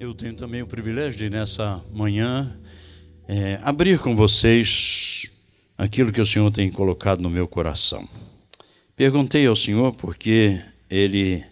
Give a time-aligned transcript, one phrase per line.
[0.00, 2.58] Eu tenho também o privilégio de, nessa manhã,
[3.28, 5.30] é, abrir com vocês
[5.76, 8.08] aquilo que o Senhor tem colocado no meu coração.
[8.96, 10.58] Perguntei ao Senhor porque
[10.88, 11.44] Ele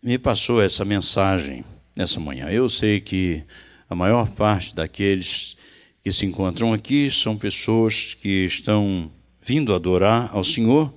[0.00, 1.64] me passou essa mensagem
[1.96, 2.46] nessa manhã.
[2.48, 3.42] Eu sei que
[3.90, 5.56] a maior parte daqueles
[6.00, 9.10] que se encontram aqui são pessoas que estão
[9.44, 10.94] vindo adorar ao Senhor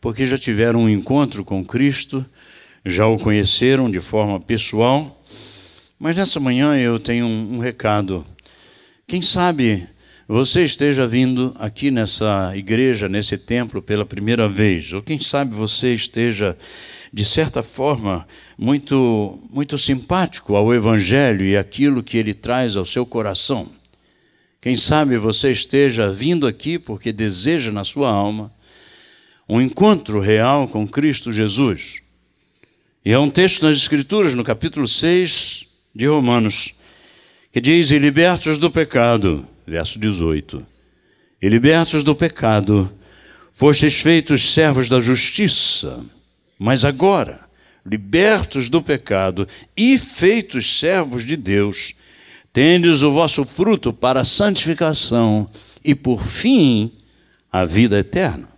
[0.00, 2.24] porque já tiveram um encontro com Cristo,
[2.86, 5.19] já o conheceram de forma pessoal
[6.00, 8.24] mas nessa manhã eu tenho um, um recado.
[9.06, 9.86] Quem sabe
[10.26, 15.92] você esteja vindo aqui nessa igreja, nesse templo pela primeira vez, ou quem sabe você
[15.92, 16.56] esteja
[17.12, 23.04] de certa forma muito muito simpático ao evangelho e aquilo que ele traz ao seu
[23.04, 23.68] coração.
[24.58, 28.50] Quem sabe você esteja vindo aqui porque deseja na sua alma
[29.46, 32.00] um encontro real com Cristo Jesus.
[33.04, 36.74] E é um texto nas Escrituras, no capítulo 6, de Romanos,
[37.52, 40.64] que diz: E libertos do pecado, verso 18:
[41.40, 42.90] E libertos do pecado,
[43.52, 46.04] fostes feitos servos da justiça,
[46.58, 47.40] mas agora,
[47.84, 51.94] libertos do pecado e feitos servos de Deus,
[52.52, 55.48] tendes o vosso fruto para a santificação
[55.84, 56.92] e, por fim,
[57.50, 58.48] a vida eterna.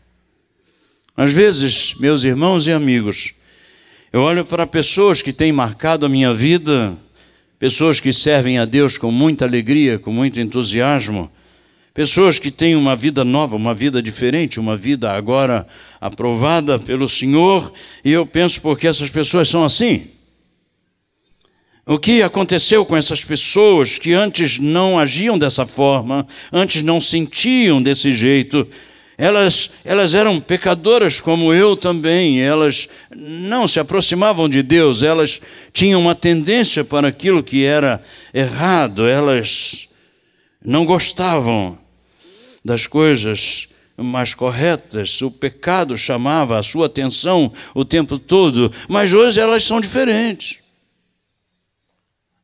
[1.17, 3.35] Às vezes, meus irmãos e amigos,
[4.13, 6.97] eu olho para pessoas que têm marcado a minha vida
[7.63, 11.31] pessoas que servem a Deus com muita alegria, com muito entusiasmo,
[11.95, 15.65] pessoas que têm uma vida nova, uma vida diferente, uma vida agora
[16.01, 17.73] aprovada pelo Senhor,
[18.05, 20.09] e eu penso porque essas pessoas são assim.
[21.87, 27.81] O que aconteceu com essas pessoas que antes não agiam dessa forma, antes não sentiam
[27.81, 28.67] desse jeito,
[29.17, 35.41] elas, elas eram pecadoras como eu também, elas não se aproximavam de Deus, elas
[35.73, 39.89] tinham uma tendência para aquilo que era errado, elas
[40.65, 41.79] não gostavam
[42.65, 49.41] das coisas mais corretas, o pecado chamava a sua atenção o tempo todo, mas hoje
[49.41, 50.59] elas são diferentes.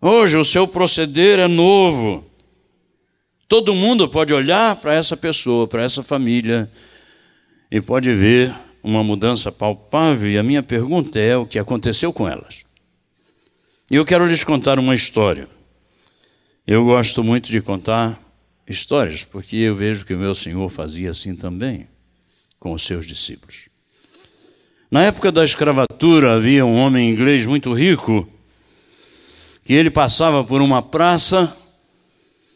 [0.01, 2.28] Hoje o seu proceder é novo.
[3.49, 6.71] Todo mundo pode olhar para essa pessoa, para essa família,
[7.71, 10.31] e pode ver uma mudança palpável.
[10.31, 12.67] E a minha pergunta é: o que aconteceu com elas?
[13.91, 15.49] E eu quero lhes contar uma história.
[16.67, 18.21] Eu gosto muito de contar
[18.69, 21.89] histórias, porque eu vejo que o meu Senhor fazia assim também
[22.61, 23.71] com os seus discípulos.
[24.91, 28.29] Na época da escravatura havia um homem inglês muito rico
[29.65, 31.57] que ele passava por uma praça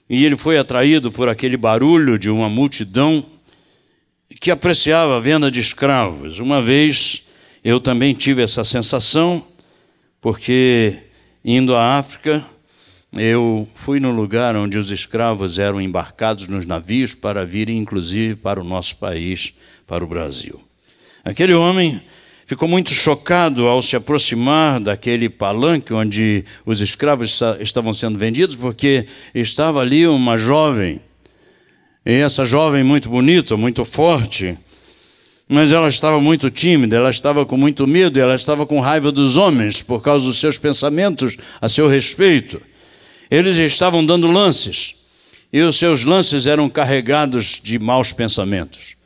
[0.08, 3.24] e ele foi atraído por aquele barulho de uma multidão
[4.40, 6.38] que apreciava a venda de escravos.
[6.38, 7.24] Uma vez
[7.64, 9.44] eu também tive essa sensação,
[10.20, 10.96] porque
[11.44, 12.44] indo à África,
[13.14, 18.60] eu fui no lugar onde os escravos eram embarcados nos navios para virem, inclusive, para
[18.60, 19.54] o nosso país,
[19.86, 20.60] para o Brasil.
[21.24, 22.02] Aquele homem
[22.46, 29.06] ficou muito chocado ao se aproximar daquele palanque onde os escravos estavam sendo vendidos, porque
[29.34, 31.00] estava ali uma jovem,
[32.04, 34.58] e essa jovem muito bonita, muito forte,
[35.48, 39.36] mas ela estava muito tímida, ela estava com muito medo, ela estava com raiva dos
[39.36, 42.60] homens por causa dos seus pensamentos a seu respeito.
[43.30, 44.94] Eles estavam dando lances,
[45.52, 48.96] e os seus lances eram carregados de maus pensamentos.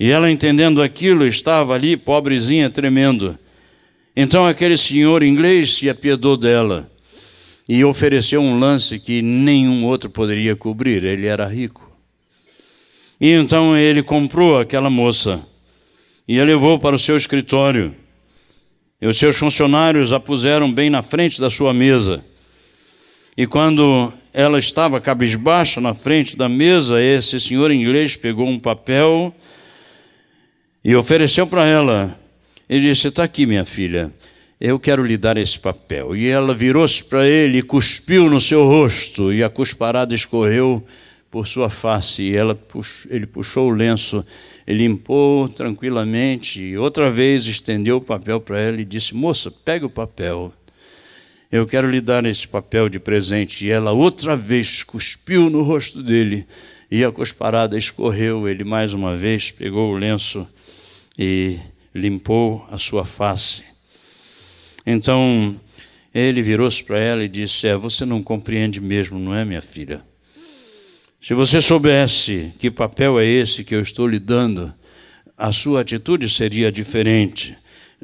[0.00, 3.38] E ela, entendendo aquilo, estava ali, pobrezinha, tremendo.
[4.16, 6.90] Então aquele senhor inglês se apiedou dela
[7.68, 11.04] e ofereceu um lance que nenhum outro poderia cobrir.
[11.04, 11.86] Ele era rico.
[13.20, 15.46] E então ele comprou aquela moça
[16.26, 17.94] e a levou para o seu escritório.
[19.02, 22.24] E os seus funcionários a puseram bem na frente da sua mesa.
[23.36, 29.34] E quando ela estava cabisbaixa na frente da mesa, esse senhor inglês pegou um papel
[30.84, 32.18] e ofereceu para ela.
[32.68, 34.12] Ele disse: Está aqui, minha filha,
[34.60, 36.16] eu quero lhe dar esse papel.
[36.16, 40.84] E ela virou-se para ele e cuspiu no seu rosto, e a cusparada escorreu
[41.30, 42.22] por sua face.
[42.22, 42.58] E ela
[43.08, 44.24] ele puxou o lenço,
[44.66, 49.90] limpou tranquilamente, e outra vez estendeu o papel para ela e disse: Moça, pegue o
[49.90, 50.52] papel.
[51.52, 53.66] Eu quero lhe dar esse papel de presente.
[53.66, 56.46] E ela outra vez cuspiu no rosto dele,
[56.88, 58.48] e a cusparada escorreu.
[58.48, 60.46] Ele mais uma vez pegou o lenço
[61.20, 61.58] e
[61.94, 63.62] limpou a sua face.
[64.86, 65.54] Então
[66.14, 70.02] ele virou-se para ela e disse: É, você não compreende mesmo, não é, minha filha?
[71.20, 74.72] Se você soubesse que papel é esse que eu estou lhe dando,
[75.36, 77.54] a sua atitude seria diferente.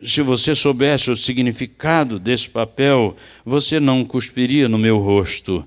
[0.03, 5.67] se você soubesse o significado desse papel, você não cuspiria no meu rosto,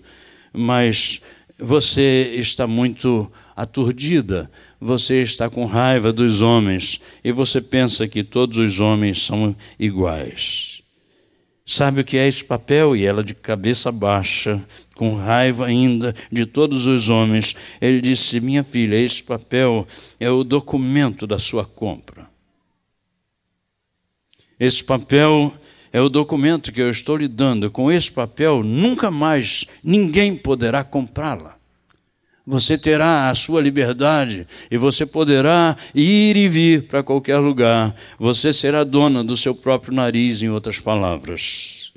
[0.54, 1.20] mas
[1.58, 8.58] você está muito aturdida, você está com raiva dos homens e você pensa que todos
[8.58, 10.82] os homens são iguais.
[11.66, 12.96] Sabe o que é esse papel?
[12.96, 14.60] E ela, de cabeça baixa,
[14.96, 19.88] com raiva ainda de todos os homens, ele disse: Minha filha, esse papel
[20.20, 22.28] é o documento da sua compra.
[24.60, 25.54] Esse papel
[25.94, 27.70] é o documento que eu estou lhe dando.
[27.70, 31.59] Com esse papel, nunca mais ninguém poderá comprá-la.
[32.50, 37.96] Você terá a sua liberdade e você poderá ir e vir para qualquer lugar.
[38.18, 41.94] Você será dona do seu próprio nariz, em outras palavras.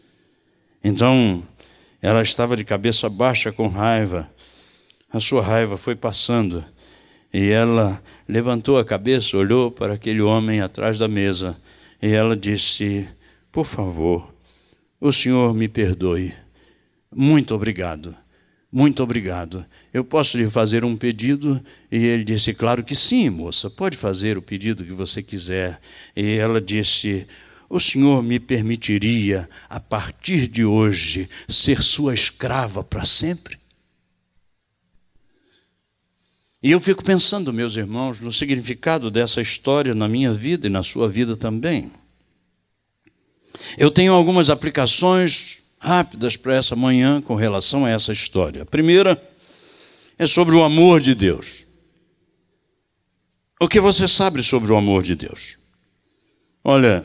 [0.85, 1.43] Então,
[2.03, 4.29] ela estava de cabeça baixa com raiva.
[5.11, 6.63] A sua raiva foi passando
[7.33, 11.57] e ela levantou a cabeça, olhou para aquele homem atrás da mesa
[12.03, 13.09] e ela disse:
[13.51, 14.31] Por favor,
[15.01, 16.35] o senhor me perdoe.
[17.11, 18.15] Muito obrigado.
[18.73, 19.67] Muito obrigado.
[19.93, 21.63] Eu posso lhe fazer um pedido?
[21.91, 25.79] E ele disse: Claro que sim, moça, pode fazer o pedido que você quiser.
[26.17, 27.27] E ela disse:
[27.69, 33.59] O senhor me permitiria, a partir de hoje, ser sua escrava para sempre?
[36.63, 40.83] E eu fico pensando, meus irmãos, no significado dessa história na minha vida e na
[40.83, 41.91] sua vida também.
[43.77, 48.63] Eu tenho algumas aplicações rápidas para essa manhã com relação a essa história.
[48.63, 49.21] A primeira
[50.17, 51.67] é sobre o amor de Deus.
[53.61, 55.59] O que você sabe sobre o amor de Deus?
[56.63, 57.05] Olha,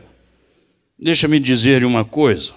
[0.97, 2.51] deixa-me dizer uma coisa.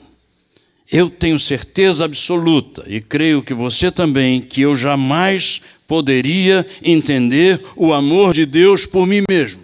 [0.92, 7.94] Eu tenho certeza absoluta, e creio que você também, que eu jamais poderia entender o
[7.94, 9.62] amor de Deus por mim mesmo.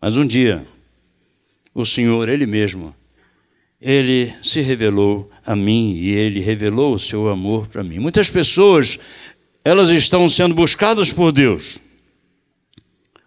[0.00, 0.66] Mas um dia,
[1.74, 2.94] o Senhor, Ele mesmo,
[3.82, 7.98] Ele se revelou a mim e Ele revelou o seu amor para mim.
[7.98, 8.96] Muitas pessoas,
[9.64, 11.80] elas estão sendo buscadas por Deus,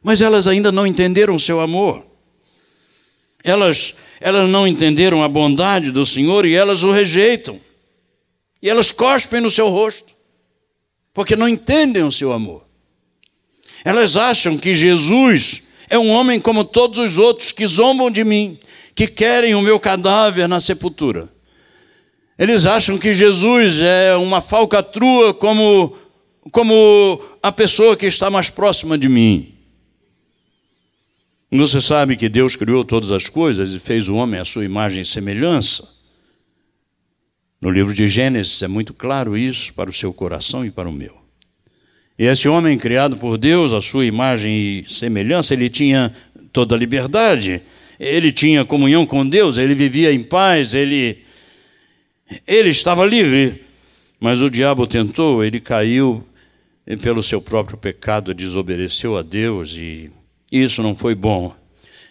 [0.02, 2.06] mas elas ainda não entenderam o seu amor.
[3.44, 7.60] Elas, elas não entenderam a bondade do Senhor e elas o rejeitam.
[8.62, 10.16] E elas cospem no seu rosto
[11.14, 12.64] porque não entendem o seu amor.
[13.84, 18.58] Elas acham que Jesus é um homem como todos os outros que zombam de mim,
[18.96, 21.30] que querem o meu cadáver na sepultura.
[22.40, 25.96] Eles acham que Jesus é uma falcatrua como,
[26.52, 29.54] como a pessoa que está mais próxima de mim.
[31.52, 35.02] Você sabe que Deus criou todas as coisas e fez o homem à sua imagem
[35.02, 35.88] e semelhança.
[37.62, 40.92] No livro de Gênesis é muito claro isso para o seu coração e para o
[40.92, 41.16] meu.
[42.18, 46.14] E esse homem criado por Deus, a sua imagem e semelhança, ele tinha
[46.52, 47.62] toda a liberdade,
[48.00, 51.20] ele tinha comunhão com Deus, ele vivia em paz, ele,
[52.48, 53.64] ele estava livre.
[54.20, 56.26] Mas o diabo tentou, ele caiu
[57.02, 60.10] pelo seu próprio pecado, desobedeceu a Deus e
[60.52, 61.54] isso não foi bom.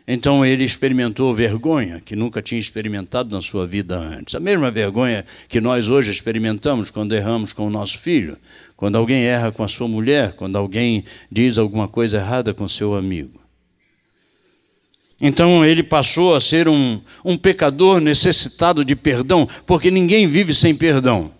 [0.06, 4.34] Então ele experimentou vergonha que nunca tinha experimentado na sua vida antes.
[4.34, 8.36] A mesma vergonha que nós hoje experimentamos quando erramos com o nosso filho,
[8.76, 12.94] quando alguém erra com a sua mulher, quando alguém diz alguma coisa errada com seu
[12.94, 13.43] amigo.
[15.20, 20.74] Então ele passou a ser um, um pecador necessitado de perdão, porque ninguém vive sem
[20.74, 21.32] perdão.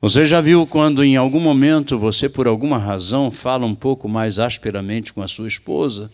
[0.00, 4.38] Você já viu quando em algum momento você, por alguma razão, fala um pouco mais
[4.38, 6.10] asperamente com a sua esposa?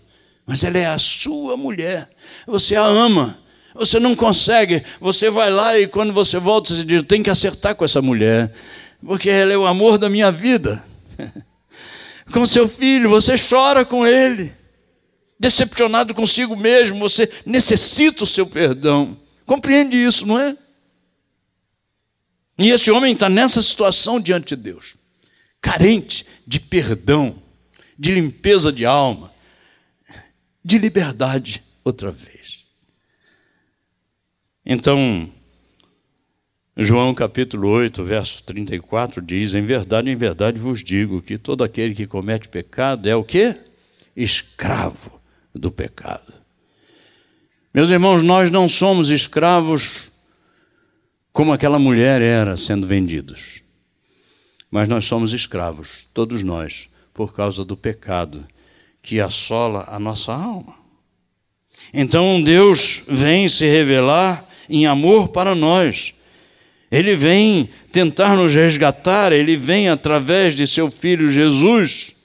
[0.51, 2.09] mas ela é a sua mulher.
[2.45, 3.39] Você a ama.
[3.73, 4.83] Você não consegue.
[5.01, 8.53] Você vai lá e quando você volta, você diz: tem que acertar com essa mulher,
[9.01, 10.83] porque ela é o amor da minha vida.
[12.33, 14.53] com seu filho, você chora com ele.
[15.41, 19.19] Decepcionado consigo mesmo, você necessita o seu perdão.
[19.47, 20.55] Compreende isso, não é?
[22.59, 24.97] E esse homem está nessa situação diante de Deus,
[25.59, 27.43] carente de perdão,
[27.99, 29.33] de limpeza de alma
[30.63, 32.69] de liberdade outra vez.
[34.65, 35.33] Então,
[36.77, 41.95] João capítulo 8, verso 34 diz: Em verdade, em verdade vos digo que todo aquele
[41.95, 43.57] que comete pecado é o quê?
[44.15, 45.20] Escravo
[45.55, 46.33] do pecado.
[47.73, 50.11] Meus irmãos, nós não somos escravos
[51.33, 53.63] como aquela mulher era sendo vendidos.
[54.71, 58.47] Mas nós somos escravos, todos nós, por causa do pecado
[59.03, 60.75] que assola a nossa alma.
[61.93, 66.15] Então Deus vem se revelar em amor para nós.
[66.91, 72.20] Ele vem tentar nos resgatar, ele vem através de seu filho Jesus,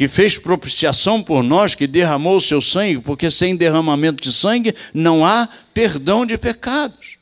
[0.00, 4.74] que fez propiciação por nós, que derramou o seu sangue, porque sem derramamento de sangue
[4.94, 7.18] não há perdão de pecados.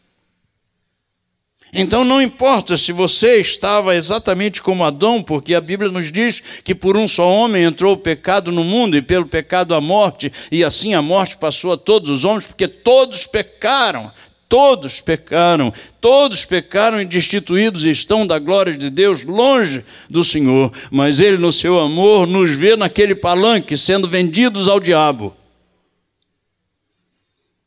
[1.72, 6.72] Então não importa se você estava exatamente como Adão, porque a Bíblia nos diz que
[6.72, 10.62] por um só homem entrou o pecado no mundo e pelo pecado a morte, e
[10.62, 14.08] assim a morte passou a todos os homens, porque todos pecaram,
[14.48, 20.72] Todos pecaram, todos pecaram e destituídos estão da glória de Deus, longe do Senhor.
[20.90, 25.36] Mas Ele, no seu amor, nos vê naquele palanque sendo vendidos ao diabo.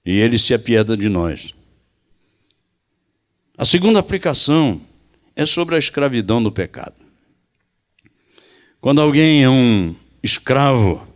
[0.03, 1.53] E Ele se apieda de nós.
[3.55, 4.81] A segunda aplicação
[5.35, 6.95] é sobre a escravidão do pecado.
[8.79, 11.07] Quando alguém é um escravo,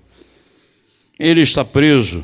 [1.17, 2.23] ele está preso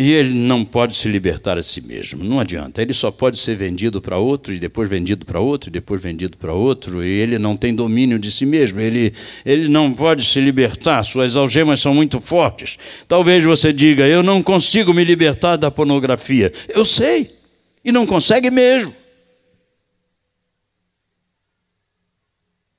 [0.00, 2.80] e ele não pode se libertar a si mesmo, não adianta.
[2.80, 6.38] Ele só pode ser vendido para outro, e depois vendido para outro, e depois vendido
[6.38, 9.12] para outro, e ele não tem domínio de si mesmo, ele,
[9.44, 12.78] ele não pode se libertar, suas algemas são muito fortes.
[13.08, 16.52] Talvez você diga: Eu não consigo me libertar da pornografia.
[16.68, 17.32] Eu sei,
[17.84, 18.94] e não consegue mesmo.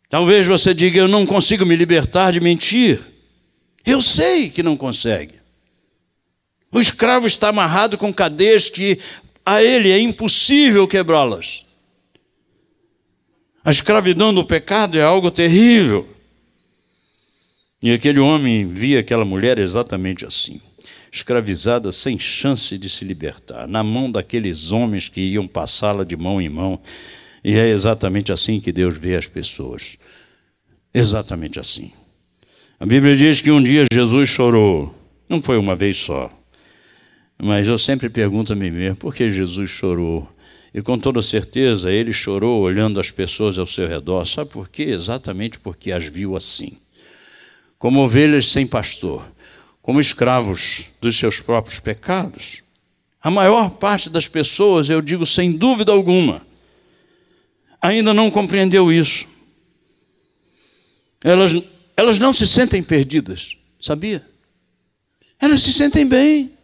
[0.09, 3.01] Talvez você diga: Eu não consigo me libertar de mentir.
[3.85, 5.38] Eu sei que não consegue.
[6.71, 8.99] O escravo está amarrado com cadeias que
[9.45, 11.65] a ele é impossível quebrá-las.
[13.63, 16.07] A escravidão do pecado é algo terrível.
[17.81, 20.61] E aquele homem via aquela mulher exatamente assim,
[21.11, 26.41] escravizada sem chance de se libertar, na mão daqueles homens que iam passá-la de mão
[26.41, 26.79] em mão.
[27.43, 29.97] E é exatamente assim que Deus vê as pessoas.
[30.93, 31.91] Exatamente assim.
[32.79, 34.93] A Bíblia diz que um dia Jesus chorou,
[35.27, 36.29] não foi uma vez só.
[37.41, 40.27] Mas eu sempre pergunto a mim mesmo, por que Jesus chorou?
[40.74, 44.25] E com toda certeza ele chorou olhando as pessoas ao seu redor.
[44.25, 44.84] Sabe por quê?
[44.84, 46.77] Exatamente porque as viu assim.
[47.77, 49.25] Como ovelhas sem pastor,
[49.81, 52.62] como escravos dos seus próprios pecados.
[53.22, 56.46] A maior parte das pessoas, eu digo sem dúvida alguma,
[57.81, 59.25] ainda não compreendeu isso.
[61.24, 61.53] Elas,
[61.96, 64.25] elas não se sentem perdidas, sabia?
[65.39, 66.58] Elas se sentem bem.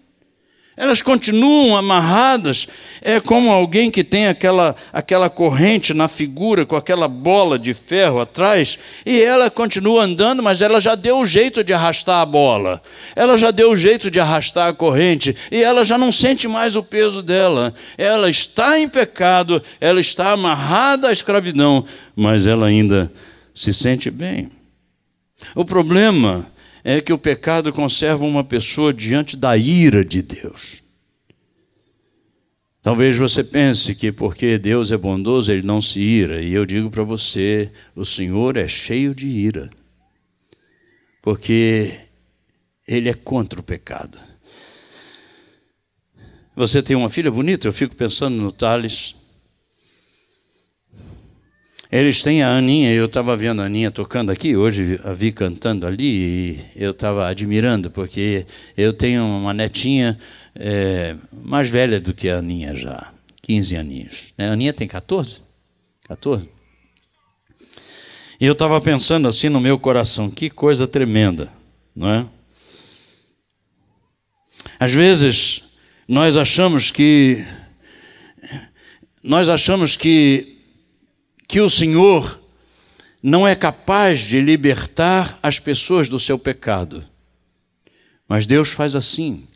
[0.77, 2.67] Elas continuam amarradas,
[3.01, 8.19] é como alguém que tem aquela, aquela corrente na figura, com aquela bola de ferro
[8.19, 12.81] atrás, e ela continua andando, mas ela já deu o jeito de arrastar a bola,
[13.15, 16.75] ela já deu o jeito de arrastar a corrente, e ela já não sente mais
[16.75, 17.73] o peso dela.
[17.97, 23.09] Ela está em pecado, ela está amarrada à escravidão, mas ela ainda
[23.53, 24.51] se sente bem.
[25.55, 26.45] O problema
[26.87, 30.83] é que o pecado conserva uma pessoa diante da ira de Deus.
[32.79, 36.43] Talvez você pense que porque Deus é bondoso, ele não se ira.
[36.43, 39.71] E eu digo para você: o Senhor é cheio de ira.
[41.23, 42.01] Porque
[42.87, 44.19] ele é contra o pecado.
[46.55, 47.67] Você tem uma filha bonita?
[47.67, 49.15] Eu fico pensando no Thales.
[51.97, 55.87] Eles têm a Aninha, eu estava vendo a Aninha tocando aqui, hoje a vi cantando
[55.87, 60.19] ali, e eu estava admirando, porque eu tenho uma netinha
[60.53, 64.33] é, mais velha do que a Aninha já, 15 aninhos.
[64.37, 65.37] A Aninha tem 14?
[66.03, 66.49] 14?
[68.41, 71.49] E eu estava pensando assim no meu coração, que coisa tremenda,
[71.95, 72.25] não é?
[74.77, 75.63] Às vezes
[76.09, 77.45] nós achamos que
[79.23, 80.54] nós achamos que
[81.47, 82.39] que o Senhor
[83.21, 87.03] não é capaz de libertar as pessoas do seu pecado.
[88.27, 89.47] Mas Deus faz assim.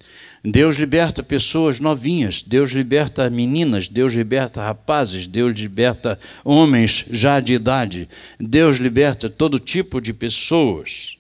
[0.43, 7.53] Deus liberta pessoas novinhas, Deus liberta meninas, Deus liberta rapazes, Deus liberta homens já de
[7.53, 8.07] idade,
[8.39, 11.17] Deus liberta todo tipo de pessoas.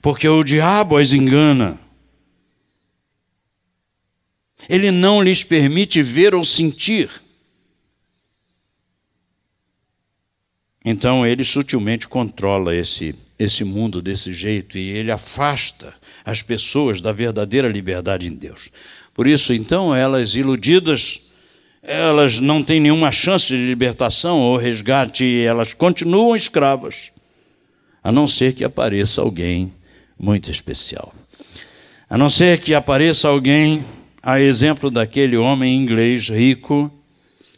[0.00, 1.78] Porque o diabo as engana.
[4.68, 7.10] Ele não lhes permite ver ou sentir.
[10.88, 15.92] Então ele sutilmente controla esse, esse mundo desse jeito e ele afasta
[16.24, 18.70] as pessoas da verdadeira liberdade em Deus.
[19.12, 21.22] Por isso, então, elas iludidas,
[21.82, 27.10] elas não têm nenhuma chance de libertação ou resgate, elas continuam escravas,
[28.04, 29.72] a não ser que apareça alguém
[30.16, 31.12] muito especial.
[32.08, 33.84] A não ser que apareça alguém,
[34.22, 36.92] a exemplo daquele homem inglês rico,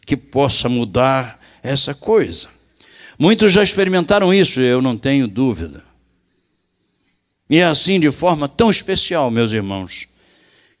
[0.03, 2.58] que possa mudar essa coisa.
[3.19, 5.83] Muitos já experimentaram isso, eu não tenho dúvida.
[7.49, 10.07] E é assim de forma tão especial, meus irmãos,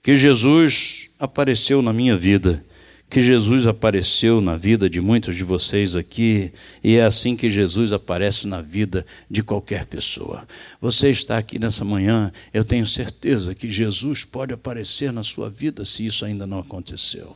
[0.01, 2.63] que Jesus apareceu na minha vida,
[3.09, 7.91] que Jesus apareceu na vida de muitos de vocês aqui, e é assim que Jesus
[7.91, 10.47] aparece na vida de qualquer pessoa.
[10.79, 15.83] Você está aqui nessa manhã, eu tenho certeza que Jesus pode aparecer na sua vida
[15.83, 17.35] se isso ainda não aconteceu.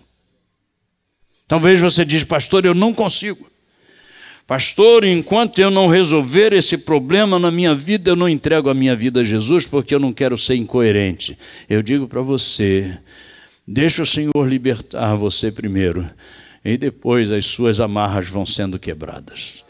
[1.45, 3.51] Talvez você diz, pastor, eu não consigo.
[4.45, 8.95] Pastor, enquanto eu não resolver esse problema na minha vida, eu não entrego a minha
[8.95, 11.37] vida a Jesus porque eu não quero ser incoerente.
[11.69, 12.99] Eu digo para você,
[13.65, 16.09] Deixa o Senhor libertar você primeiro,
[16.65, 19.63] e depois as suas amarras vão sendo quebradas.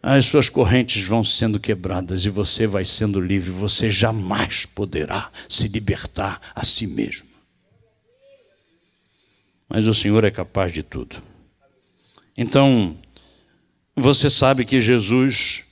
[0.00, 3.50] As suas correntes vão sendo quebradas e você vai sendo livre.
[3.50, 7.26] Você jamais poderá se libertar a si mesmo.
[9.68, 11.20] Mas o Senhor é capaz de tudo.
[12.36, 12.96] Então,
[13.98, 15.64] você sabe que Jesus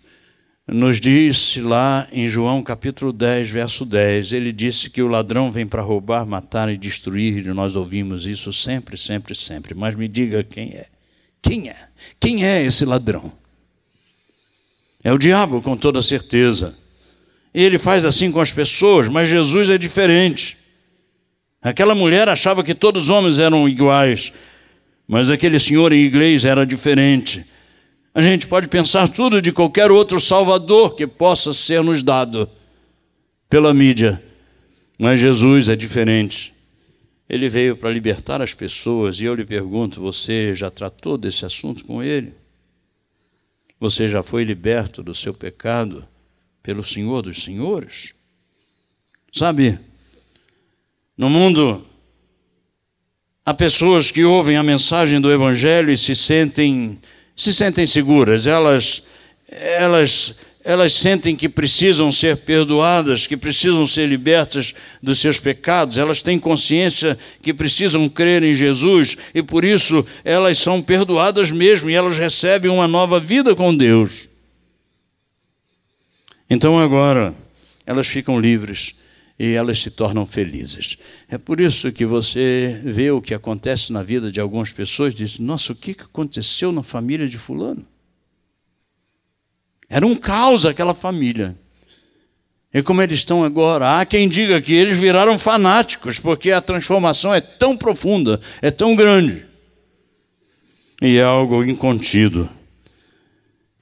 [0.66, 5.66] nos disse lá em João capítulo 10, verso 10, ele disse que o ladrão vem
[5.66, 9.74] para roubar, matar e destruir, e nós ouvimos isso sempre, sempre, sempre.
[9.74, 10.86] Mas me diga quem é.
[11.40, 11.76] Quem é?
[12.18, 13.32] Quem é esse ladrão?
[15.04, 16.76] É o diabo, com toda certeza.
[17.54, 20.56] Ele faz assim com as pessoas, mas Jesus é diferente.
[21.62, 24.32] Aquela mulher achava que todos os homens eram iguais,
[25.06, 27.46] mas aquele senhor em inglês era diferente.
[28.16, 32.48] A gente pode pensar tudo de qualquer outro Salvador que possa ser nos dado
[33.46, 34.24] pela mídia,
[34.98, 36.54] mas Jesus é diferente.
[37.28, 41.84] Ele veio para libertar as pessoas e eu lhe pergunto: você já tratou desse assunto
[41.84, 42.32] com ele?
[43.78, 46.02] Você já foi liberto do seu pecado
[46.62, 48.14] pelo Senhor dos Senhores?
[49.30, 49.78] Sabe,
[51.18, 51.86] no mundo
[53.44, 56.98] há pessoas que ouvem a mensagem do Evangelho e se sentem
[57.36, 59.02] se sentem seguras, elas,
[59.50, 66.22] elas, elas sentem que precisam ser perdoadas, que precisam ser libertas dos seus pecados, elas
[66.22, 71.94] têm consciência que precisam crer em Jesus e por isso elas são perdoadas mesmo e
[71.94, 74.28] elas recebem uma nova vida com Deus.
[76.48, 77.34] Então agora
[77.84, 78.94] elas ficam livres
[79.38, 80.96] e elas se tornam felizes.
[81.28, 85.18] É por isso que você vê o que acontece na vida de algumas pessoas e
[85.18, 87.86] diz: Nossa, o que aconteceu na família de Fulano?
[89.88, 91.56] Era um caos aquela família.
[92.72, 94.00] E como eles estão agora?
[94.00, 98.94] Há quem diga que eles viraram fanáticos, porque a transformação é tão profunda, é tão
[98.94, 99.46] grande.
[101.00, 102.48] E é algo incontido.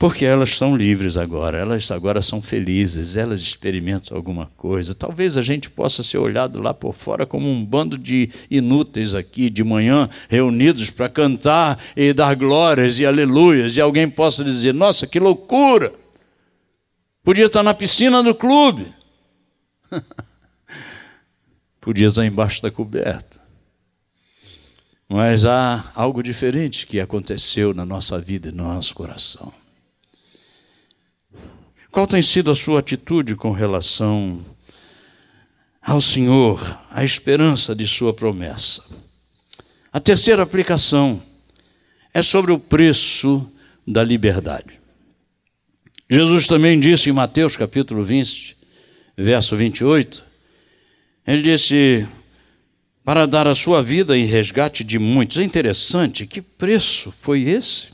[0.04, 4.94] Porque elas são livres agora, elas agora são felizes, elas experimentam alguma coisa.
[4.94, 9.48] Talvez a gente possa ser olhado lá por fora como um bando de inúteis aqui
[9.48, 15.06] de manhã, reunidos para cantar e dar glórias e aleluias, e alguém possa dizer: Nossa,
[15.06, 15.90] que loucura!
[17.22, 18.92] Podia estar na piscina do clube,
[21.80, 23.40] podia estar embaixo da coberta.
[25.08, 29.63] Mas há algo diferente que aconteceu na nossa vida e no nosso coração.
[31.94, 34.44] Qual tem sido a sua atitude com relação
[35.80, 38.82] ao Senhor, à esperança de Sua promessa?
[39.92, 41.22] A terceira aplicação
[42.12, 43.48] é sobre o preço
[43.86, 44.80] da liberdade.
[46.10, 48.56] Jesus também disse em Mateus capítulo 20,
[49.16, 50.24] verso 28,
[51.24, 52.08] ele disse:
[53.04, 55.38] para dar a sua vida em resgate de muitos.
[55.38, 57.93] É interessante, que preço foi esse?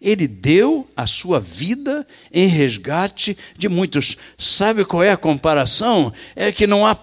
[0.00, 4.16] Ele deu a sua vida em resgate de muitos.
[4.38, 6.12] Sabe qual é a comparação?
[6.34, 6.98] É que não há,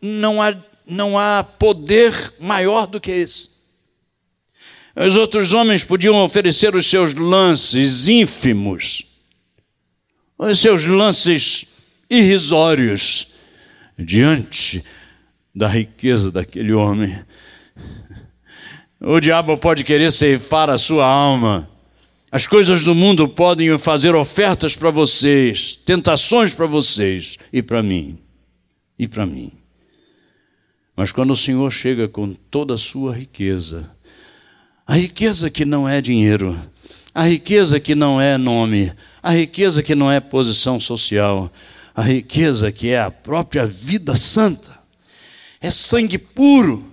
[0.00, 0.54] não há,
[0.86, 3.50] não há poder maior do que esse.
[4.94, 9.04] Os outros homens podiam oferecer os seus lances ínfimos,
[10.38, 11.66] os seus lances
[12.08, 13.26] irrisórios,
[13.98, 14.84] diante
[15.54, 17.18] da riqueza daquele homem.
[19.00, 21.68] O diabo pode querer ceifar a sua alma
[22.36, 28.18] as coisas do mundo podem fazer ofertas para vocês, tentações para vocês e para mim.
[28.98, 29.50] E para mim.
[30.94, 33.90] Mas quando o Senhor chega com toda a sua riqueza,
[34.86, 36.54] a riqueza que não é dinheiro,
[37.14, 41.50] a riqueza que não é nome, a riqueza que não é posição social,
[41.94, 44.78] a riqueza que é a própria vida santa,
[45.58, 46.84] é sangue puro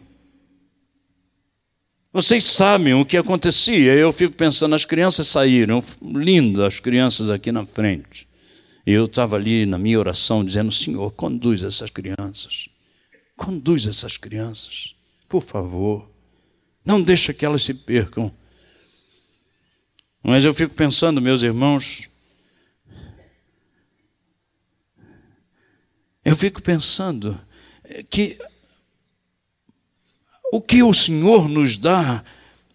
[2.14, 3.92] vocês sabem o que acontecia.
[3.96, 8.28] Eu fico pensando, as crianças saíram, lindo as crianças aqui na frente.
[8.86, 12.70] E eu estava ali na minha oração dizendo: Senhor, conduz essas crianças.
[13.36, 14.96] Conduz essas crianças,
[15.28, 16.08] por favor.
[16.86, 18.32] Não deixa que elas se percam.
[20.22, 22.08] Mas eu fico pensando, meus irmãos,
[26.24, 27.40] eu fico pensando
[28.10, 28.38] que
[30.54, 32.24] o que o Senhor nos dá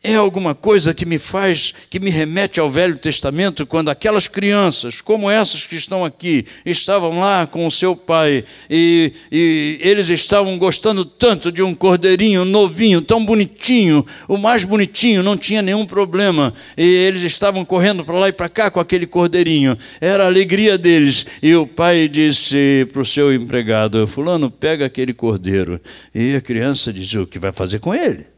[0.02, 5.00] é alguma coisa que me faz, que me remete ao Velho Testamento, quando aquelas crianças,
[5.00, 10.56] como essas que estão aqui, estavam lá com o seu pai e, e, eles estavam
[10.56, 16.54] gostando tanto de um cordeirinho novinho, tão bonitinho, o mais bonitinho, não tinha nenhum problema,
[16.76, 20.78] e eles estavam correndo para lá e para cá com aquele cordeirinho, era a alegria
[20.78, 21.26] deles.
[21.42, 25.80] E o pai disse para o seu empregado: Fulano, pega aquele cordeiro.
[26.14, 28.37] E a criança disse: O que vai fazer com ele?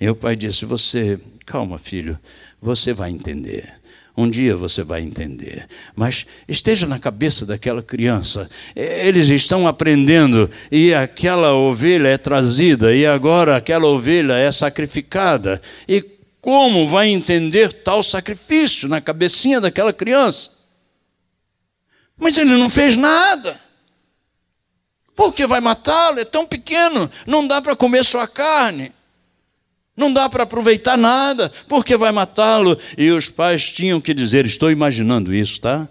[0.00, 2.18] E o pai disse: Você, calma, filho,
[2.60, 3.80] você vai entender.
[4.16, 5.66] Um dia você vai entender.
[5.94, 8.50] Mas esteja na cabeça daquela criança.
[8.74, 15.62] Eles estão aprendendo e aquela ovelha é trazida e agora aquela ovelha é sacrificada.
[15.88, 16.02] E
[16.40, 20.50] como vai entender tal sacrifício na cabecinha daquela criança?
[22.16, 23.58] Mas ele não fez nada.
[25.14, 26.18] Por que vai matá-lo?
[26.18, 28.92] É tão pequeno, não dá para comer sua carne.
[29.96, 32.78] Não dá para aproveitar nada, porque vai matá-lo.
[32.96, 35.88] E os pais tinham que dizer: Estou imaginando isso, tá?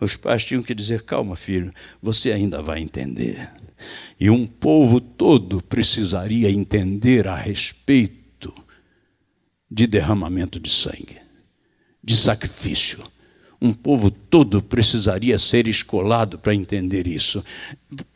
[0.00, 3.48] Os pais tinham que dizer: Calma, filho, você ainda vai entender.
[4.18, 8.52] E um povo todo precisaria entender a respeito
[9.70, 11.18] de derramamento de sangue,
[12.02, 13.04] de sacrifício.
[13.60, 17.44] Um povo todo precisaria ser escolado para entender isso.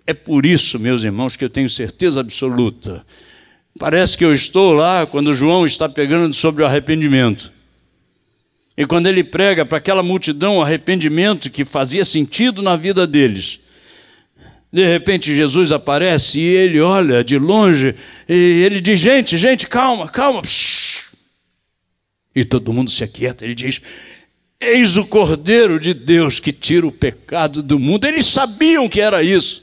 [0.07, 3.05] É por isso, meus irmãos, que eu tenho certeza absoluta
[3.79, 7.53] Parece que eu estou lá quando João está pegando sobre o arrependimento.
[8.77, 13.61] E quando ele prega para aquela multidão o arrependimento que fazia sentido na vida deles.
[14.73, 17.95] De repente Jesus aparece e ele olha de longe
[18.29, 20.43] e ele diz: Gente, gente, calma, calma.
[22.35, 23.45] E todo mundo se aquieta.
[23.45, 23.81] Ele diz:
[24.61, 28.07] Eis o Cordeiro de Deus que tira o pecado do mundo.
[28.07, 29.63] Eles sabiam que era isso.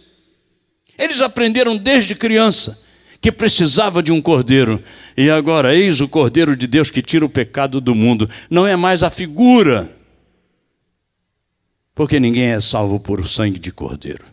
[0.98, 2.78] Eles aprenderam desde criança
[3.20, 4.82] que precisava de um cordeiro.
[5.16, 8.30] E agora, eis o cordeiro de Deus que tira o pecado do mundo.
[8.50, 9.92] Não é mais a figura,
[11.94, 14.24] porque ninguém é salvo por sangue de cordeiro,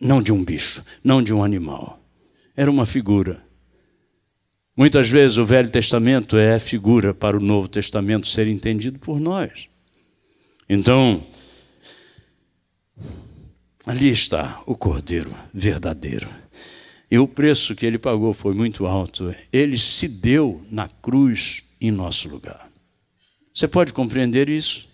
[0.00, 2.00] não de um bicho, não de um animal.
[2.56, 3.42] Era uma figura.
[4.76, 9.68] Muitas vezes o Velho Testamento é figura para o Novo Testamento ser entendido por nós.
[10.68, 11.26] Então,
[13.86, 16.28] ali está o Cordeiro verdadeiro
[17.10, 19.34] e o preço que ele pagou foi muito alto.
[19.52, 22.68] Ele se deu na cruz em nosso lugar.
[23.54, 24.86] Você pode compreender isso?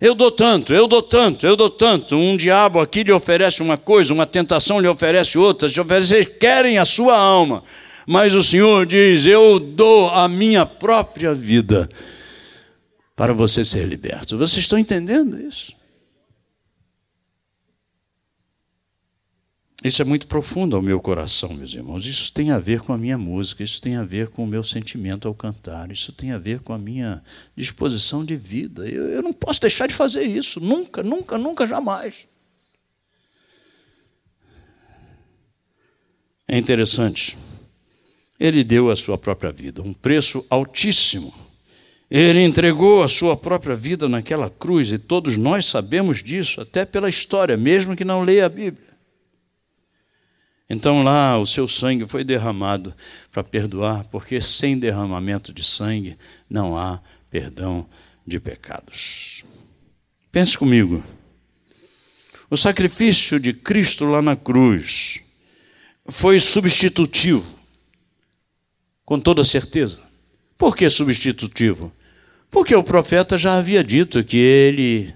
[0.00, 2.16] Eu dou tanto, eu dou tanto, eu dou tanto.
[2.16, 6.28] Um diabo aqui lhe oferece uma coisa, uma tentação lhe oferece outra, te oferece, eles
[6.38, 7.62] querem a sua alma.
[8.06, 11.88] Mas o Senhor diz: Eu dou a minha própria vida
[13.14, 14.36] para você ser liberto.
[14.36, 15.72] Vocês estão entendendo isso?
[19.84, 22.06] Isso é muito profundo ao meu coração, meus irmãos.
[22.06, 24.62] Isso tem a ver com a minha música, isso tem a ver com o meu
[24.62, 27.20] sentimento ao cantar, isso tem a ver com a minha
[27.56, 28.88] disposição de vida.
[28.88, 32.28] Eu, eu não posso deixar de fazer isso, nunca, nunca, nunca, jamais.
[36.46, 37.36] É interessante.
[38.38, 41.34] Ele deu a sua própria vida, um preço altíssimo.
[42.08, 47.08] Ele entregou a sua própria vida naquela cruz, e todos nós sabemos disso, até pela
[47.08, 48.91] história, mesmo que não leia a Bíblia.
[50.74, 52.94] Então lá o seu sangue foi derramado
[53.30, 56.16] para perdoar, porque sem derramamento de sangue
[56.48, 56.98] não há
[57.30, 57.86] perdão
[58.26, 59.44] de pecados.
[60.32, 61.04] Pense comigo.
[62.48, 65.20] O sacrifício de Cristo lá na cruz
[66.06, 67.44] foi substitutivo,
[69.04, 70.00] com toda certeza.
[70.56, 71.92] Por que substitutivo?
[72.50, 75.14] Porque o profeta já havia dito que ele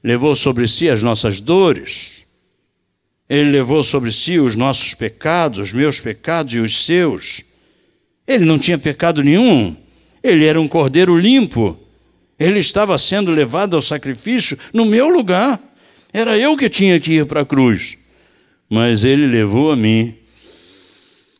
[0.00, 2.21] levou sobre si as nossas dores
[3.32, 7.42] ele levou sobre si os nossos pecados, os meus pecados e os seus.
[8.26, 9.74] Ele não tinha pecado nenhum.
[10.22, 11.78] Ele era um cordeiro limpo.
[12.38, 15.58] Ele estava sendo levado ao sacrifício no meu lugar.
[16.12, 17.96] Era eu que tinha que ir para a cruz.
[18.68, 20.14] Mas ele levou a mim.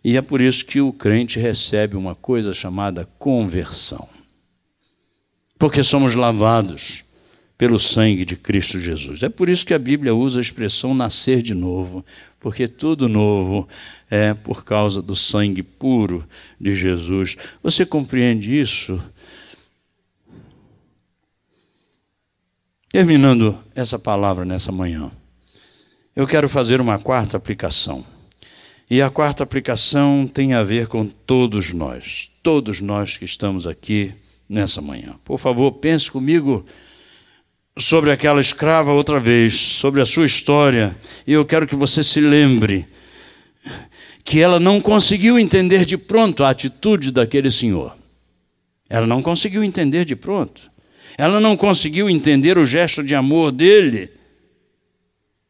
[0.03, 4.09] E é por isso que o crente recebe uma coisa chamada conversão.
[5.59, 7.05] Porque somos lavados
[7.57, 9.23] pelo sangue de Cristo Jesus.
[9.23, 12.05] É por isso que a Bíblia usa a expressão nascer de novo,
[12.41, 13.69] porque tudo novo
[14.11, 16.27] é por causa do sangue puro
[16.61, 17.37] de Jesus.
[17.63, 19.01] Você compreende isso?
[22.91, 25.11] Terminando essa palavra nessa manhã,
[26.15, 28.05] eu quero fazer uma quarta aplicação.
[28.91, 34.13] E a quarta aplicação tem a ver com todos nós, todos nós que estamos aqui
[34.47, 35.15] nessa manhã.
[35.25, 36.67] Por favor, pense comigo
[37.79, 42.21] sobre aquela escrava outra vez, sobre a sua história, e eu quero que você se
[42.21, 42.87] lembre
[44.25, 47.97] que ela não conseguiu entender de pronto a atitude daquele senhor.
[48.89, 50.71] Ela não conseguiu entender de pronto.
[51.17, 54.11] Ela não conseguiu entender o gesto de amor dele.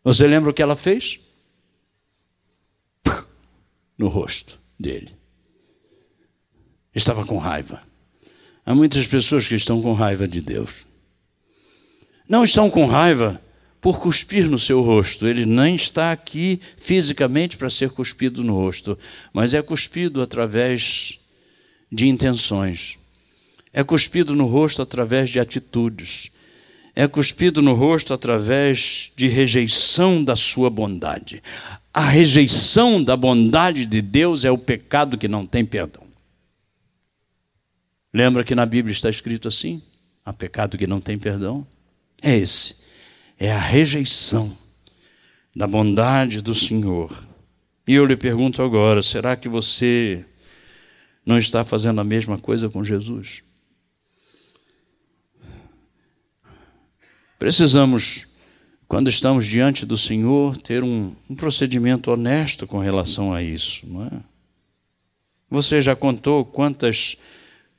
[0.04, 1.20] Você lembra o que ela fez?
[3.98, 5.12] No rosto dele.
[6.94, 7.82] Estava com raiva.
[8.64, 10.86] Há muitas pessoas que estão com raiva de Deus.
[12.28, 13.40] Não estão com raiva
[13.80, 15.26] por cuspir no seu rosto.
[15.26, 18.98] Ele nem está aqui fisicamente para ser cuspido no rosto,
[19.32, 21.18] mas é cuspido através
[21.90, 22.96] de intenções.
[23.72, 26.30] É cuspido no rosto através de atitudes.
[26.94, 31.42] É cuspido no rosto através de rejeição da sua bondade.
[31.92, 36.04] A rejeição da bondade de Deus é o pecado que não tem perdão.
[38.12, 39.82] Lembra que na Bíblia está escrito assim?
[40.24, 41.66] Há pecado que não tem perdão?
[42.22, 42.82] É esse
[43.42, 44.56] é a rejeição
[45.54, 47.26] da bondade do Senhor.
[47.84, 50.24] E eu lhe pergunto agora: será que você
[51.26, 53.42] não está fazendo a mesma coisa com Jesus?
[57.36, 58.28] Precisamos,
[58.86, 64.04] quando estamos diante do Senhor, ter um, um procedimento honesto com relação a isso, não
[64.04, 64.22] é?
[65.50, 67.16] Você já contou quantas,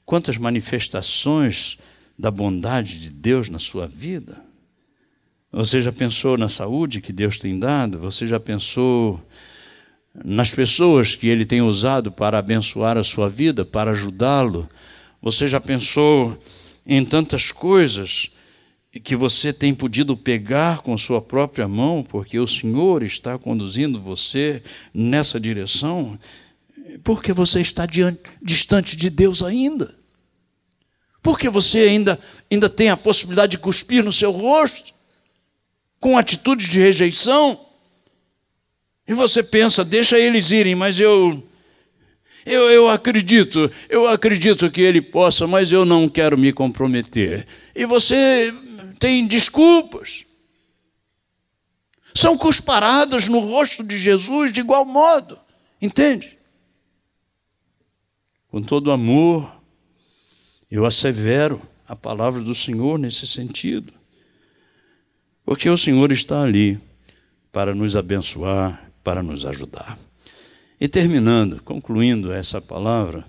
[0.06, 1.78] quantas manifestações
[2.18, 4.42] da bondade de Deus na sua vida?
[5.52, 8.00] Você já pensou na saúde que Deus tem dado?
[8.00, 9.24] Você já pensou
[10.26, 14.68] nas pessoas que Ele tem usado para abençoar a sua vida, para ajudá-lo?
[15.22, 16.38] Você já pensou
[16.86, 18.32] em tantas coisas
[19.04, 24.62] que você tem podido pegar com sua própria mão, porque o Senhor está conduzindo você
[24.94, 26.18] nessa direção?
[27.04, 29.96] Porque você está diante, distante de Deus ainda?
[31.24, 32.20] Porque você ainda,
[32.52, 34.94] ainda tem a possibilidade de cuspir no seu rosto?
[36.04, 37.58] com atitude de rejeição.
[39.08, 41.42] E você pensa, deixa eles irem, mas eu,
[42.46, 47.48] eu, eu acredito, eu acredito que ele possa, mas eu não quero me comprometer.
[47.74, 48.54] E você
[49.00, 50.26] tem desculpas.
[52.14, 55.40] São cusparadas no rosto de Jesus de igual modo,
[55.82, 56.38] entende?
[58.50, 59.50] Com todo amor,
[60.76, 63.94] eu assevero a palavra do Senhor nesse sentido.
[65.46, 66.80] Porque o Senhor está ali
[67.52, 70.00] para nos abençoar, para nos ajudar.
[70.82, 73.24] E terminando, concluindo essa palavra,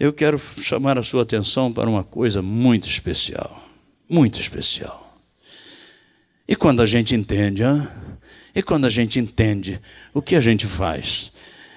[0.00, 3.62] eu quero chamar a sua atenção para uma coisa muito especial.
[4.08, 5.20] Muito especial.
[6.48, 7.86] E quando a gente entende, hein?
[8.54, 9.78] e quando a gente entende,
[10.14, 11.30] o que a gente faz?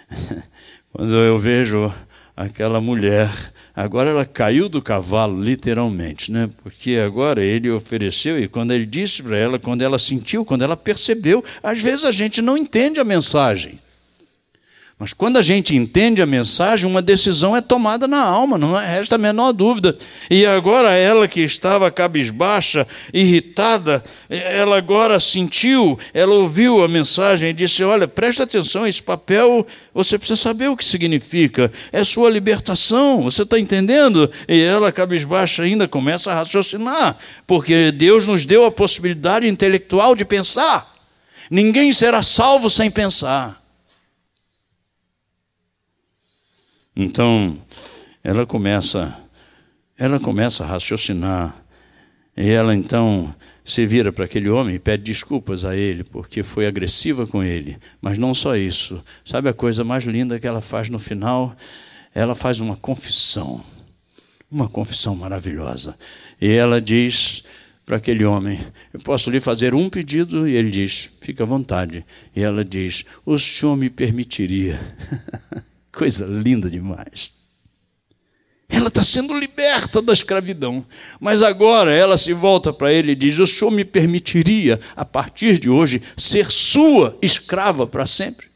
[0.93, 1.93] Quando eu vejo
[2.36, 3.30] aquela mulher
[3.76, 6.50] Agora ela caiu do cavalo, literalmente, né?
[6.62, 10.76] Porque agora ele ofereceu, e quando ele disse para ela, quando ela sentiu, quando ela
[10.76, 13.80] percebeu, às vezes a gente não entende a mensagem.
[15.02, 19.16] Mas quando a gente entende a mensagem, uma decisão é tomada na alma, não resta
[19.16, 19.98] a menor dúvida.
[20.30, 27.54] E agora ela que estava cabisbaixa, irritada, ela agora sentiu, ela ouviu a mensagem e
[27.54, 31.72] disse: Olha, presta atenção, esse papel você precisa saber o que significa.
[31.92, 34.30] É sua libertação, você está entendendo?
[34.48, 40.24] E ela, cabisbaixa, ainda começa a raciocinar, porque Deus nos deu a possibilidade intelectual de
[40.24, 40.94] pensar.
[41.50, 43.61] Ninguém será salvo sem pensar.
[46.95, 47.58] Então,
[48.23, 49.17] ela começa,
[49.97, 51.56] ela começa a raciocinar.
[52.36, 56.65] E ela então se vira para aquele homem e pede desculpas a ele, porque foi
[56.65, 57.77] agressiva com ele.
[58.01, 59.04] Mas não só isso.
[59.23, 61.56] Sabe a coisa mais linda que ela faz no final?
[62.13, 63.63] Ela faz uma confissão.
[64.49, 65.95] Uma confissão maravilhosa.
[66.39, 67.43] E ela diz
[67.86, 68.60] para aquele homem:
[68.93, 70.47] Eu posso lhe fazer um pedido?
[70.47, 72.06] E ele diz: Fica à vontade.
[72.36, 74.80] E ela diz: O senhor me permitiria.
[75.91, 77.32] Coisa linda demais.
[78.71, 80.86] Ela está sendo liberta da escravidão.
[81.19, 85.60] Mas agora ela se volta para ele e diz: O senhor me permitiria, a partir
[85.60, 88.49] de hoje, ser sua escrava para sempre?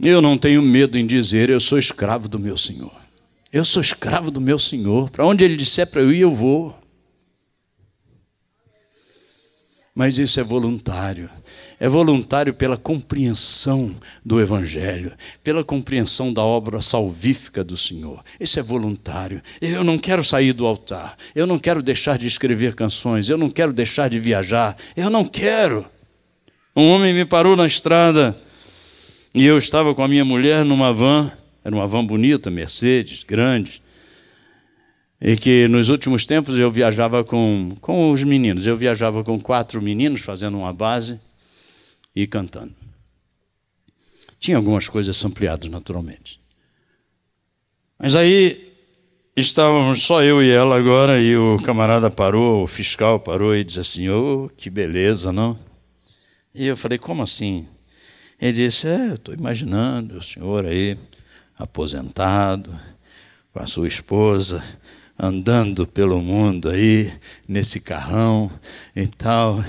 [0.00, 2.96] Eu não tenho medo em dizer: Eu sou escravo do meu Senhor.
[3.52, 5.10] Eu sou escravo do meu Senhor.
[5.10, 6.74] Para onde ele disser para eu ir, eu vou.
[9.94, 11.28] Mas isso é voluntário
[11.80, 15.12] é voluntário pela compreensão do Evangelho,
[15.44, 18.24] pela compreensão da obra salvífica do Senhor.
[18.40, 19.40] Isso é voluntário.
[19.60, 23.48] Eu não quero sair do altar, eu não quero deixar de escrever canções, eu não
[23.48, 25.86] quero deixar de viajar, eu não quero.
[26.74, 28.36] Um homem me parou na estrada
[29.34, 31.30] e eu estava com a minha mulher numa van,
[31.64, 33.82] era uma van bonita, Mercedes, grande.
[35.20, 38.66] E que nos últimos tempos eu viajava com, com os meninos.
[38.66, 41.18] Eu viajava com quatro meninos fazendo uma base.
[42.14, 42.74] E cantando.
[44.38, 46.40] Tinha algumas coisas ampliadas, naturalmente.
[47.98, 48.72] Mas aí
[49.36, 53.80] estávamos só eu e ela agora, e o camarada parou, o fiscal parou e disse
[53.80, 55.58] assim: Oh, que beleza, não?
[56.54, 57.66] E eu falei: Como assim?
[58.40, 60.96] Ele disse: É, estou imaginando o senhor aí,
[61.58, 62.72] aposentado,
[63.52, 64.62] com a sua esposa,
[65.18, 67.12] andando pelo mundo aí,
[67.48, 68.50] nesse carrão
[68.94, 69.64] e tal.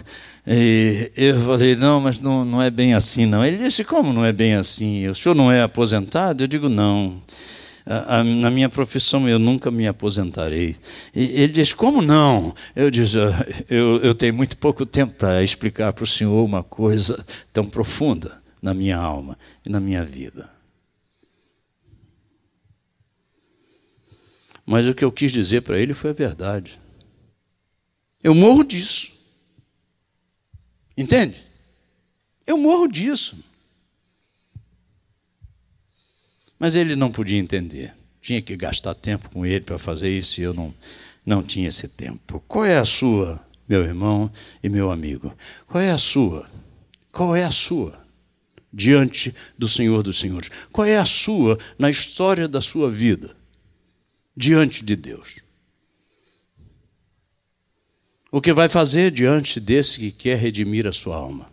[0.45, 3.43] E eu falei, não, mas não, não é bem assim, não.
[3.43, 5.07] Ele disse, como não é bem assim?
[5.07, 6.43] O senhor não é aposentado?
[6.43, 7.21] Eu digo, não.
[8.39, 10.75] Na minha profissão eu nunca me aposentarei.
[11.15, 12.53] E ele disse, como não?
[12.75, 16.63] Eu disse, ah, eu, eu tenho muito pouco tempo para explicar para o senhor uma
[16.63, 20.59] coisa tão profunda na minha alma e na minha vida.
[24.69, 26.79] Mas o que eu quis dizer para ele foi a verdade.
[28.21, 29.12] Eu morro disso.
[30.95, 31.43] Entende?
[32.45, 33.43] Eu morro disso.
[36.60, 37.95] Mas ele não podia entender.
[38.21, 40.71] Tinha que gastar tempo com ele para fazer isso e eu não,
[41.25, 42.39] não tinha esse tempo.
[42.47, 45.36] Qual é a sua, meu irmão e meu amigo?
[45.65, 46.47] Qual é a sua?
[47.12, 47.99] Qual é a sua?
[48.71, 50.51] Diante do Senhor dos Senhores.
[50.71, 53.38] Qual é a sua na história da sua vida?
[54.41, 55.41] Diante de Deus.
[58.32, 61.52] O que vai fazer diante desse que quer redimir a sua alma?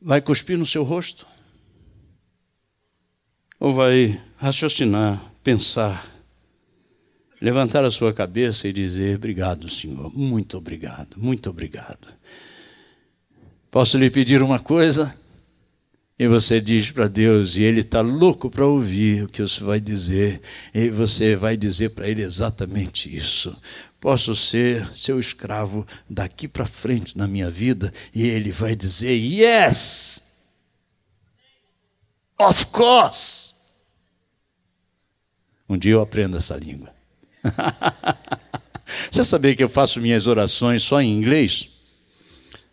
[0.00, 1.26] Vai cuspir no seu rosto?
[3.60, 6.10] Ou vai raciocinar, pensar,
[7.38, 12.14] levantar a sua cabeça e dizer: Obrigado, Senhor, muito obrigado, muito obrigado.
[13.70, 15.14] Posso lhe pedir uma coisa?
[16.16, 19.80] E você diz para Deus, e Ele está louco para ouvir o que você vai
[19.80, 20.40] dizer,
[20.72, 23.56] e você vai dizer para Ele exatamente isso.
[24.00, 30.38] Posso ser seu escravo daqui para frente na minha vida, e Ele vai dizer: Yes!
[32.38, 33.54] Of course!
[35.68, 36.94] Um dia eu aprendo essa língua.
[39.10, 41.73] você sabia que eu faço minhas orações só em inglês?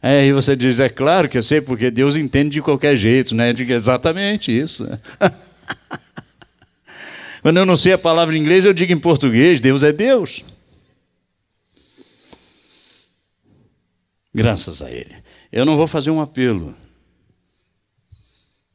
[0.02, 3.36] É, e você diz, é claro que eu sei, porque Deus entende de qualquer jeito,
[3.36, 3.50] né?
[3.50, 4.88] Eu digo exatamente isso.
[7.44, 10.44] Quando eu não sei a palavra em inglês, eu digo em português, Deus é Deus.
[14.34, 15.14] Graças a Ele.
[15.52, 16.74] Eu não vou fazer um apelo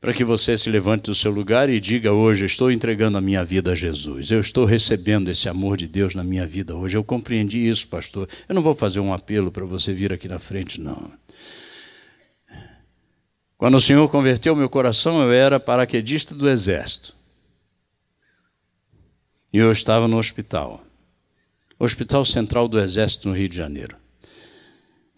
[0.07, 3.43] para que você se levante do seu lugar e diga hoje: Estou entregando a minha
[3.43, 4.31] vida a Jesus.
[4.31, 6.97] Eu estou recebendo esse amor de Deus na minha vida hoje.
[6.97, 8.29] Eu compreendi isso, pastor.
[8.49, 11.11] Eu não vou fazer um apelo para você vir aqui na frente, não.
[13.59, 17.13] Quando o Senhor converteu meu coração, eu era paraquedista do exército.
[19.53, 20.85] E eu estava no hospital.
[21.81, 23.97] Hospital Central do Exército no Rio de Janeiro.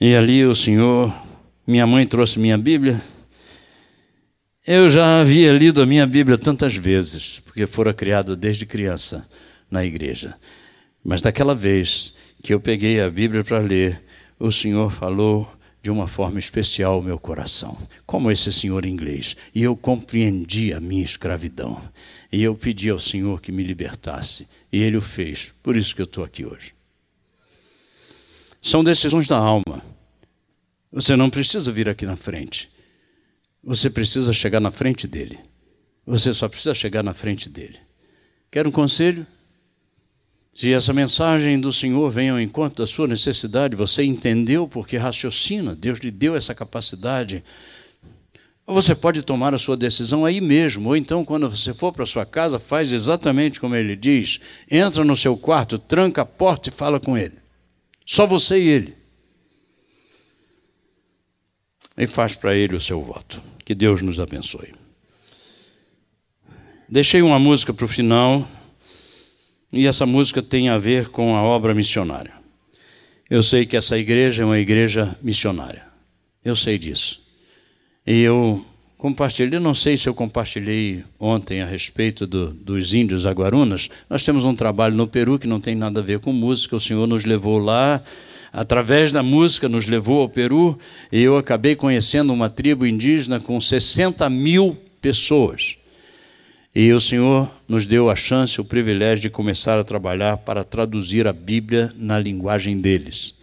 [0.01, 1.15] E ali o Senhor,
[1.67, 2.99] minha mãe trouxe minha Bíblia
[4.71, 9.27] eu já havia lido a minha Bíblia tantas vezes, porque fora criado desde criança
[9.71, 10.35] na igreja.
[11.03, 14.05] Mas daquela vez que eu peguei a Bíblia para ler,
[14.39, 15.51] o Senhor falou
[15.83, 20.81] de uma forma especial ao meu coração, como esse senhor inglês, e eu compreendi a
[20.81, 21.81] minha escravidão.
[22.31, 25.51] E eu pedi ao Senhor que me libertasse, e Ele o fez.
[25.63, 26.75] Por isso que eu estou aqui hoje.
[28.61, 29.83] São decisões da alma.
[30.93, 32.69] Você não precisa vir aqui na frente.
[33.63, 35.39] Você precisa chegar na frente dele.
[36.07, 37.79] Você só precisa chegar na frente dele.
[38.51, 39.27] Quer um conselho?
[40.55, 45.75] Se essa mensagem do Senhor vem ao encontro da sua necessidade, você entendeu porque raciocina,
[45.75, 47.45] Deus lhe deu essa capacidade.
[48.67, 52.27] Você pode tomar a sua decisão aí mesmo, ou então, quando você for para sua
[52.27, 54.41] casa, faz exatamente como ele diz:
[54.71, 57.37] entra no seu quarto, tranca a porta e fala com ele.
[58.05, 58.98] Só você e ele
[61.99, 63.43] e faz para ele o seu voto.
[63.65, 64.73] Que Deus nos abençoe.
[66.89, 68.49] Deixei uma música para o final,
[69.71, 72.33] e essa música tem a ver com a obra missionária.
[73.29, 75.85] Eu sei que essa igreja é uma igreja missionária.
[76.43, 77.21] Eu sei disso.
[78.07, 78.65] E eu
[78.97, 83.91] compartilhei, não sei se eu compartilhei ontem a respeito do, dos índios aguarunas.
[84.09, 86.75] Nós temos um trabalho no Peru que não tem nada a ver com música.
[86.75, 88.03] O Senhor nos levou lá
[88.53, 90.79] através da música, nos levou ao Peru
[91.11, 95.77] e eu acabei conhecendo uma tribo indígena com 60 mil pessoas.
[96.75, 101.27] E o Senhor nos deu a chance, o privilégio de começar a trabalhar para traduzir
[101.27, 103.35] a Bíblia na linguagem deles.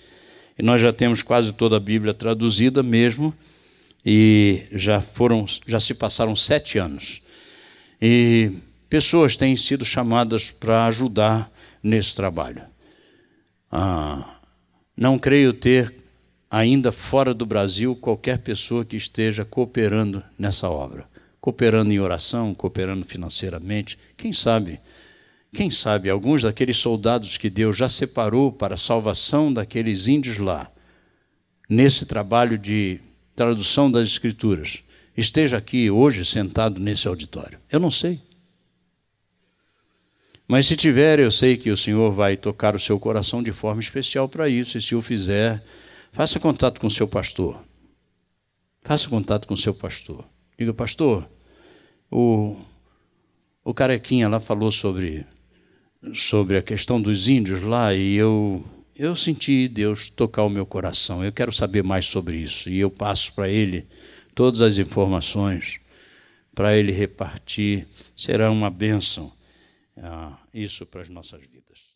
[0.58, 3.34] E nós já temos quase toda a Bíblia traduzida mesmo,
[4.06, 7.22] e já foram, já se passaram sete anos.
[8.02, 8.52] E
[8.88, 11.52] pessoas têm sido chamadas para ajudar
[11.82, 12.62] nesse trabalho.
[13.72, 14.35] Ah,
[14.96, 15.94] não creio ter
[16.50, 21.06] ainda fora do Brasil, qualquer pessoa que esteja cooperando nessa obra.
[21.42, 24.80] Cooperando em oração, cooperando financeiramente, quem sabe
[25.56, 30.70] quem sabe alguns daqueles soldados que Deus já separou para a salvação daqueles índios lá,
[31.70, 33.00] nesse trabalho de
[33.34, 34.84] tradução das Escrituras,
[35.16, 37.58] esteja aqui hoje sentado nesse auditório.
[37.72, 38.20] Eu não sei.
[40.48, 43.82] Mas se tiver, eu sei que o Senhor vai tocar o seu coração de forma
[43.82, 45.64] especial para isso, e se o fizer,
[46.12, 47.64] faça contato com o seu pastor.
[48.84, 50.24] Faça contato com o seu pastor.
[50.58, 51.28] Diga, pastor,
[52.12, 52.56] o,
[53.64, 55.26] o carequinha lá falou sobre
[56.14, 58.64] sobre a questão dos índios lá e eu
[58.96, 61.26] eu senti Deus tocar o meu coração.
[61.26, 63.88] Eu quero saber mais sobre isso e eu passo para ele
[64.34, 65.80] todas as informações
[66.54, 67.88] para ele repartir.
[68.16, 69.34] Será uma bênção
[69.98, 71.94] ah, isso para as nossas vidas.